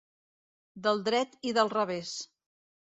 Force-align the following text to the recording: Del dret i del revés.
Del 0.87 1.03
dret 1.11 1.39
i 1.51 1.55
del 1.59 1.73
revés. 1.77 2.19